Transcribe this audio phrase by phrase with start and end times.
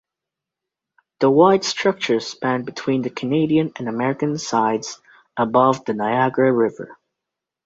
[1.19, 4.99] The wide structure spanned between the Canadian and American sides,
[5.37, 6.97] above the Niagara River.